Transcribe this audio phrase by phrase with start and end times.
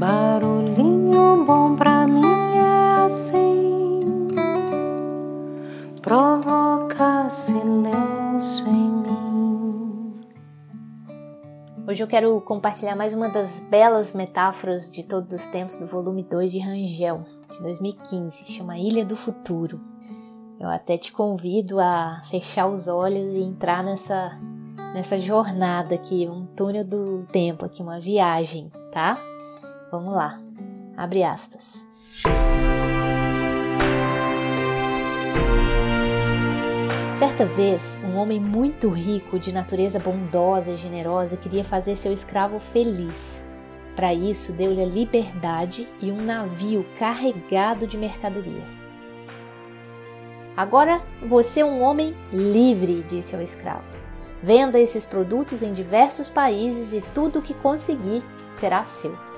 [0.00, 2.24] Barulhinho bom pra mim
[2.56, 4.00] é assim,
[6.00, 10.20] provoca silêncio em mim.
[11.86, 16.22] Hoje eu quero compartilhar mais uma das belas metáforas de todos os tempos do volume
[16.22, 19.78] 2 de Rangel, de 2015, chama Ilha do Futuro.
[20.58, 24.32] Eu até te convido a fechar os olhos e entrar nessa
[24.94, 29.22] nessa jornada aqui, um túnel do tempo aqui, uma viagem, tá?
[29.90, 30.40] Vamos lá.
[30.96, 31.84] Abre aspas.
[37.18, 42.58] Certa vez, um homem muito rico, de natureza bondosa e generosa, queria fazer seu escravo
[42.58, 43.46] feliz.
[43.96, 48.86] Para isso, deu-lhe a liberdade e um navio carregado de mercadorias.
[50.56, 53.90] Agora você é um homem livre, disse ao escravo.
[54.42, 58.22] Venda esses produtos em diversos países e tudo o que conseguir
[58.52, 59.29] será seu.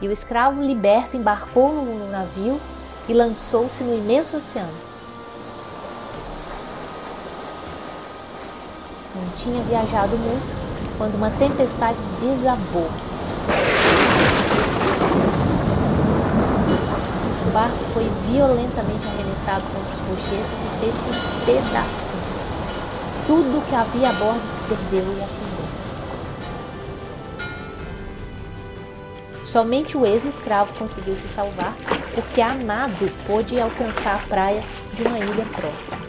[0.00, 2.58] E o escravo liberto embarcou no navio
[3.08, 4.72] e lançou-se no imenso oceano.
[9.14, 12.88] Não tinha viajado muito quando uma tempestade desabou.
[17.46, 21.10] O barco foi violentamente arremessado contra os rochedos e fez-se
[21.44, 22.10] pedaço.
[23.26, 25.69] Tudo que havia a bordo se perdeu e afundou.
[29.50, 31.74] Somente o ex-escravo conseguiu se salvar
[32.14, 34.62] porque a nado pôde alcançar a praia
[34.94, 36.00] de uma ilha próxima.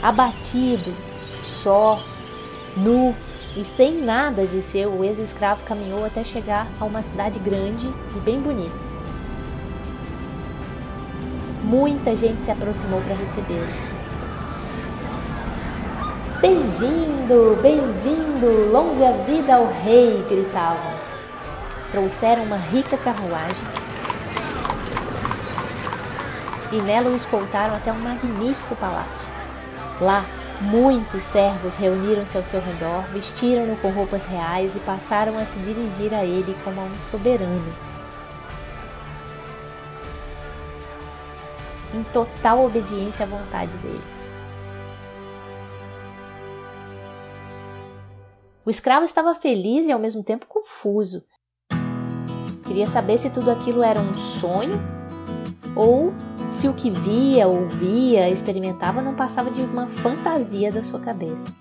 [0.00, 0.94] Abatido,
[1.42, 2.00] só,
[2.76, 3.12] nu
[3.56, 8.20] e sem nada de seu, o ex-escravo caminhou até chegar a uma cidade grande e
[8.20, 8.78] bem bonita.
[11.64, 13.89] Muita gente se aproximou para recebê-lo.
[16.40, 20.24] Bem-vindo, bem-vindo, longa vida ao rei!
[20.26, 20.94] gritavam.
[21.90, 23.62] Trouxeram uma rica carruagem
[26.72, 29.28] e nela o escoltaram até um magnífico palácio.
[30.00, 30.24] Lá,
[30.62, 36.14] muitos servos reuniram-se ao seu redor, vestiram-no com roupas reais e passaram a se dirigir
[36.14, 37.90] a ele como a um soberano
[41.92, 44.19] em total obediência à vontade dele.
[48.70, 51.24] O escravo estava feliz e ao mesmo tempo confuso.
[52.64, 54.80] Queria saber se tudo aquilo era um sonho
[55.74, 56.14] ou
[56.48, 61.52] se o que via, ouvia, experimentava não passava de uma fantasia da sua cabeça.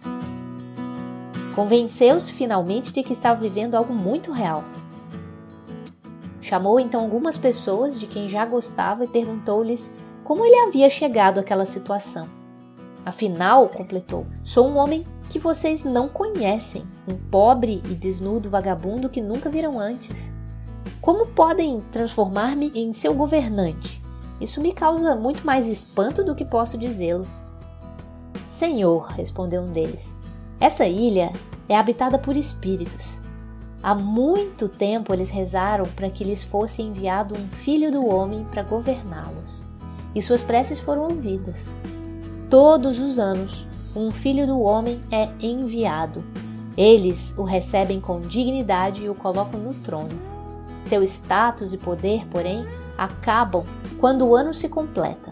[1.55, 4.63] Convenceu-se finalmente de que estava vivendo algo muito real.
[6.39, 11.65] Chamou então algumas pessoas de quem já gostava e perguntou-lhes como ele havia chegado àquela
[11.65, 12.29] situação.
[13.03, 19.21] Afinal, completou, sou um homem que vocês não conhecem, um pobre e desnudo vagabundo que
[19.21, 20.33] nunca viram antes.
[20.99, 24.01] Como podem transformar-me em seu governante?
[24.41, 27.27] Isso me causa muito mais espanto do que posso dizê-lo.
[28.47, 30.17] Senhor, respondeu um deles,
[30.59, 31.31] essa ilha
[31.69, 33.19] é habitada por espíritos.
[33.81, 38.63] Há muito tempo eles rezaram para que lhes fosse enviado um filho do homem para
[38.63, 39.65] governá-los
[40.13, 41.73] e suas preces foram ouvidas.
[42.49, 43.65] Todos os anos,
[43.95, 46.23] um filho do homem é enviado.
[46.77, 50.17] Eles o recebem com dignidade e o colocam no trono.
[50.81, 52.65] Seu status e poder, porém,
[52.97, 53.65] acabam
[53.99, 55.31] quando o ano se completa.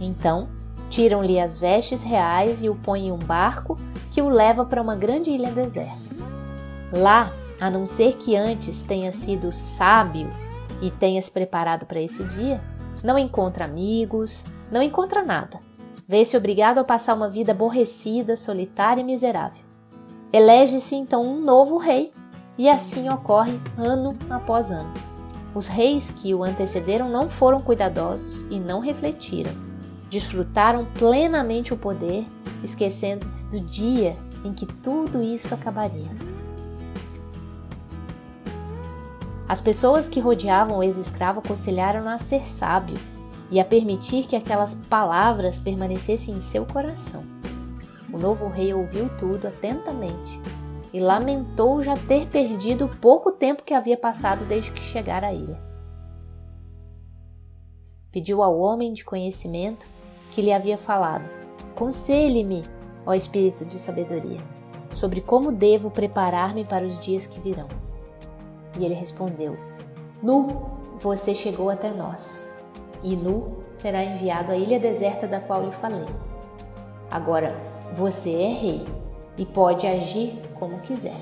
[0.00, 0.48] Então,
[0.88, 3.78] tiram-lhe as vestes reais e o põem em um barco
[4.10, 5.98] que o leva para uma grande ilha deserta.
[6.92, 7.30] Lá,
[7.60, 10.28] a não ser que antes tenha sido sábio
[10.82, 12.60] e tenha se preparado para esse dia,
[13.04, 15.60] não encontra amigos, não encontra nada.
[16.10, 19.62] Vê-se obrigado a passar uma vida aborrecida, solitária e miserável.
[20.32, 22.12] Elege-se então um novo rei,
[22.58, 24.92] e assim ocorre ano após ano.
[25.54, 29.52] Os reis que o antecederam não foram cuidadosos e não refletiram.
[30.10, 32.26] Desfrutaram plenamente o poder,
[32.64, 36.10] esquecendo-se do dia em que tudo isso acabaria.
[39.48, 42.98] As pessoas que rodeavam o ex-escravo aconselharam-no a ser sábio
[43.50, 47.24] e a permitir que aquelas palavras permanecessem em seu coração.
[48.12, 50.40] O novo rei ouviu tudo atentamente
[50.92, 55.32] e lamentou já ter perdido o pouco tempo que havia passado desde que chegara à
[55.32, 55.60] ilha.
[58.10, 59.86] Pediu ao homem de conhecimento
[60.32, 61.28] que lhe havia falado:
[61.76, 62.64] Conselhe-me,
[63.06, 64.40] ó Espírito de sabedoria,
[64.92, 67.68] sobre como devo preparar-me para os dias que virão.
[68.78, 69.56] E ele respondeu:
[70.20, 70.48] Nu
[70.96, 72.49] você chegou até nós,
[73.02, 76.06] e nu será enviado à ilha deserta da qual lhe falei.
[77.10, 77.56] Agora
[77.92, 78.86] você é rei
[79.36, 81.16] e pode agir como quiser.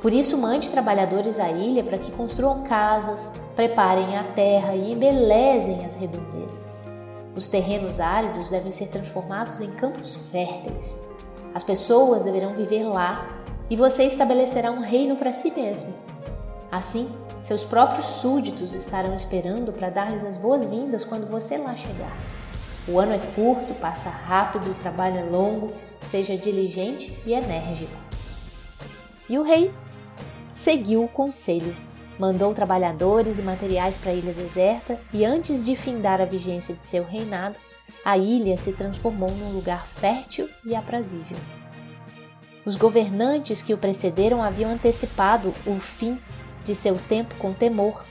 [0.00, 5.84] Por isso, mande trabalhadores à ilha para que construam casas, preparem a terra e embelezem
[5.84, 6.82] as redondezas.
[7.34, 11.00] Os terrenos áridos devem ser transformados em campos férteis.
[11.54, 13.26] As pessoas deverão viver lá
[13.68, 15.92] e você estabelecerá um reino para si mesmo.
[16.76, 22.14] Assim, seus próprios súditos estarão esperando para dar-lhes as boas-vindas quando você lá chegar.
[22.86, 27.96] O ano é curto, passa rápido, o trabalho é longo, seja diligente e enérgico.
[29.26, 29.72] E o rei
[30.52, 31.74] seguiu o conselho,
[32.18, 36.84] mandou trabalhadores e materiais para a ilha deserta e antes de findar a vigência de
[36.84, 37.56] seu reinado,
[38.04, 41.38] a ilha se transformou num lugar fértil e aprazível.
[42.66, 46.18] Os governantes que o precederam haviam antecipado o fim
[46.66, 48.04] de seu tempo com temor,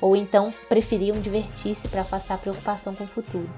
[0.00, 3.50] ou então preferiam divertir-se para afastar a preocupação com o futuro.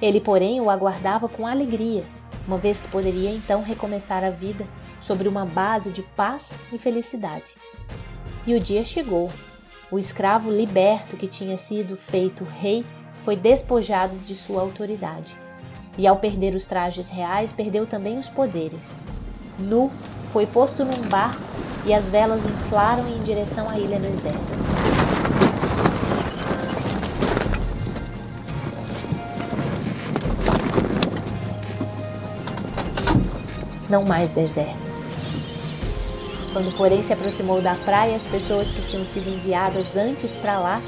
[0.00, 2.04] Ele, porém, o aguardava com alegria,
[2.46, 4.66] uma vez que poderia então recomeçar a vida
[5.00, 7.54] sobre uma base de paz e felicidade.
[8.46, 9.30] E o dia chegou.
[9.90, 12.84] O escravo liberto que tinha sido feito rei
[13.20, 15.36] foi despojado de sua autoridade.
[15.98, 19.00] E ao perder os trajes reais, perdeu também os poderes.
[19.58, 19.90] Nu,
[20.32, 21.40] foi posto num barco
[21.84, 24.40] e as velas inflaram em direção à ilha deserta.
[33.88, 34.76] Não mais deserto.
[36.52, 40.82] Quando, porém, se aproximou da praia, as pessoas que tinham sido enviadas antes para lá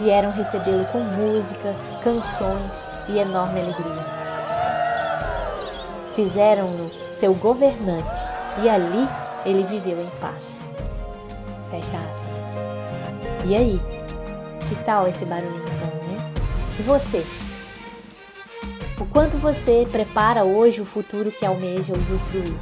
[0.00, 4.06] vieram recebê-lo com música, canções e enorme alegria.
[6.14, 9.08] Fizeram-no seu governante e ali
[9.44, 10.60] ele viveu em paz.
[11.70, 12.38] Fecha aspas.
[13.44, 13.80] E aí?
[14.68, 16.32] Que tal esse barulhinho bom, né?
[16.78, 17.24] E você?
[19.00, 22.56] O quanto você prepara hoje o futuro que almeja usufruir?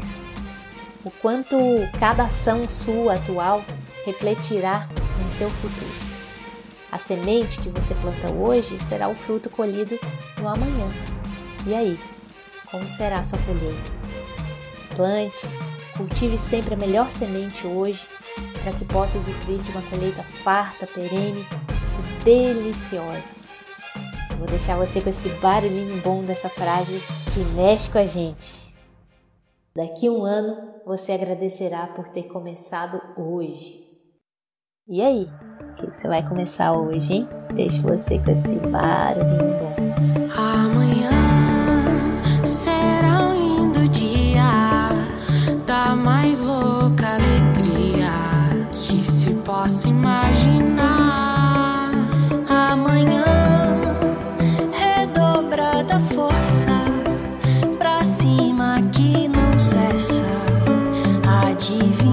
[1.06, 1.56] o quanto
[2.00, 3.62] cada ação sua atual
[4.04, 4.88] refletirá
[5.24, 6.06] em seu futuro.
[6.90, 9.96] A semente que você planta hoje será o fruto colhido
[10.36, 10.88] no amanhã.
[11.64, 11.96] E aí,
[12.68, 13.92] como será sua colheita?
[14.96, 15.48] Plante,
[15.96, 18.06] cultive sempre a melhor semente hoje
[18.62, 21.44] para que possa usufruir de uma colheita farta, perene
[22.20, 23.34] e deliciosa.
[24.38, 27.00] vou deixar você com esse barulhinho bom dessa frase
[27.32, 28.66] que mexe com a gente.
[29.74, 33.84] Daqui um ano você agradecerá por ter começado hoje.
[34.88, 35.28] E aí?
[35.72, 37.28] O que você vai começar hoje, hein?
[37.54, 39.55] Deixo você com esse barulhinho
[61.68, 62.05] de vingar.